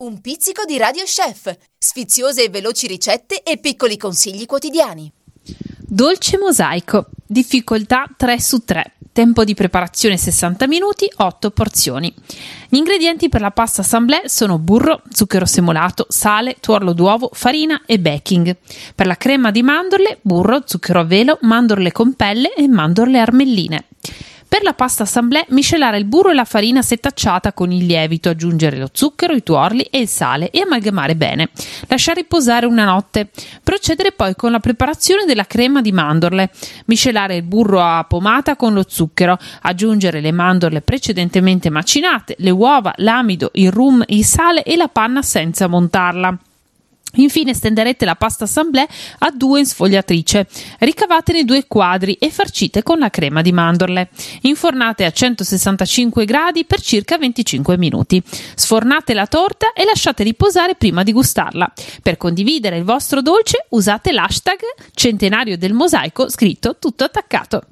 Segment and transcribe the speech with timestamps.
[0.00, 5.10] Un pizzico di Radio Chef, sfiziose e veloci ricette e piccoli consigli quotidiani.
[5.76, 8.92] Dolce mosaico, difficoltà 3 su 3.
[9.10, 12.14] Tempo di preparazione 60 minuti, 8 porzioni.
[12.68, 17.98] Gli ingredienti per la pasta assemblée sono burro, zucchero semolato, sale, tuorlo d'uovo, farina e
[17.98, 18.56] baking.
[18.94, 23.84] Per la crema di mandorle, burro, zucchero a velo, mandorle con pelle e mandorle armelline.
[24.58, 28.76] Per la pasta assemblée miscelare il burro e la farina setacciata con il lievito, aggiungere
[28.76, 31.50] lo zucchero, i tuorli e il sale e amalgamare bene.
[31.86, 33.30] Lasciare riposare una notte.
[33.62, 36.50] Procedere poi con la preparazione della crema di mandorle.
[36.86, 42.92] Miscelare il burro a pomata con lo zucchero, aggiungere le mandorle precedentemente macinate, le uova,
[42.96, 46.36] l'amido, il rum, il sale e la panna senza montarla.
[47.16, 48.86] Infine stenderete la pasta assemblée
[49.18, 50.46] a due in sfogliatrice.
[50.78, 54.10] Ricavatene due quadri e farcite con la crema di mandorle.
[54.42, 58.22] Infornate a 165 gradi per circa 25 minuti.
[58.54, 61.72] Sfornate la torta e lasciate riposare prima di gustarla.
[62.02, 64.58] Per condividere il vostro dolce usate l'hashtag
[64.94, 67.62] centenario del mosaico scritto tutto attaccato.